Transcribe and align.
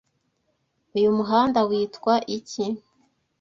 Uyu 0.97 1.09
muhanda 1.17 1.59
witwa 1.69 2.13
iki? 2.37 2.65